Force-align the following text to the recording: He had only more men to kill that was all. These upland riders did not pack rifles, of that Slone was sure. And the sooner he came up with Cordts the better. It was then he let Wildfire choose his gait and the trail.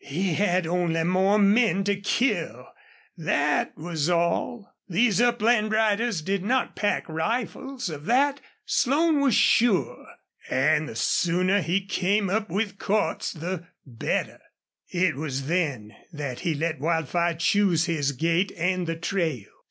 He 0.03 0.33
had 0.33 0.65
only 0.65 1.03
more 1.03 1.37
men 1.37 1.83
to 1.83 1.95
kill 1.95 2.69
that 3.17 3.77
was 3.77 4.09
all. 4.09 4.73
These 4.89 5.21
upland 5.21 5.71
riders 5.71 6.23
did 6.23 6.43
not 6.43 6.75
pack 6.75 7.07
rifles, 7.07 7.87
of 7.87 8.05
that 8.05 8.41
Slone 8.65 9.19
was 9.19 9.35
sure. 9.35 10.07
And 10.49 10.89
the 10.89 10.95
sooner 10.95 11.61
he 11.61 11.85
came 11.85 12.31
up 12.31 12.49
with 12.49 12.79
Cordts 12.79 13.31
the 13.31 13.67
better. 13.85 14.39
It 14.89 15.17
was 15.17 15.45
then 15.45 15.93
he 16.39 16.55
let 16.55 16.79
Wildfire 16.79 17.35
choose 17.35 17.85
his 17.85 18.11
gait 18.11 18.51
and 18.57 18.87
the 18.87 18.95
trail. 18.95 19.51